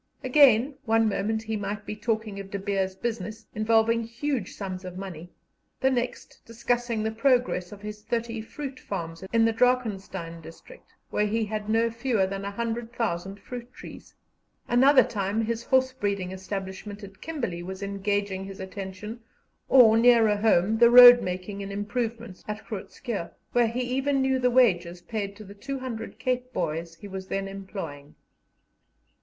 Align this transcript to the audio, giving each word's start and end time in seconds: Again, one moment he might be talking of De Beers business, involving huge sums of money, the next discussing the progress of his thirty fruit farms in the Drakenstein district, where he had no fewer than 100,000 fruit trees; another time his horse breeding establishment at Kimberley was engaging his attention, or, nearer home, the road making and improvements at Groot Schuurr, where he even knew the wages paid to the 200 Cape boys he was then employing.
Again, 0.23 0.73
one 0.85 1.07
moment 1.07 1.43
he 1.43 1.55
might 1.55 1.85
be 1.85 1.95
talking 1.95 2.39
of 2.39 2.49
De 2.49 2.57
Beers 2.57 2.95
business, 2.95 3.45
involving 3.53 4.01
huge 4.03 4.55
sums 4.55 4.83
of 4.83 4.97
money, 4.97 5.29
the 5.79 5.91
next 5.91 6.41
discussing 6.43 7.03
the 7.03 7.11
progress 7.11 7.71
of 7.71 7.83
his 7.83 8.01
thirty 8.01 8.41
fruit 8.41 8.79
farms 8.79 9.23
in 9.31 9.45
the 9.45 9.53
Drakenstein 9.53 10.41
district, 10.41 10.91
where 11.11 11.27
he 11.27 11.45
had 11.45 11.69
no 11.69 11.91
fewer 11.91 12.25
than 12.25 12.41
100,000 12.41 13.39
fruit 13.41 13.71
trees; 13.71 14.15
another 14.67 15.03
time 15.03 15.39
his 15.45 15.61
horse 15.65 15.93
breeding 15.93 16.31
establishment 16.31 17.03
at 17.03 17.21
Kimberley 17.21 17.61
was 17.61 17.83
engaging 17.83 18.43
his 18.45 18.59
attention, 18.59 19.19
or, 19.69 19.95
nearer 19.99 20.35
home, 20.37 20.79
the 20.79 20.89
road 20.89 21.21
making 21.21 21.61
and 21.61 21.71
improvements 21.71 22.41
at 22.47 22.65
Groot 22.65 22.89
Schuurr, 22.91 23.29
where 23.51 23.67
he 23.67 23.81
even 23.81 24.19
knew 24.19 24.39
the 24.39 24.49
wages 24.49 24.99
paid 25.03 25.35
to 25.35 25.43
the 25.43 25.53
200 25.53 26.17
Cape 26.17 26.51
boys 26.51 26.95
he 26.95 27.07
was 27.07 27.27
then 27.27 27.47
employing. 27.47 28.15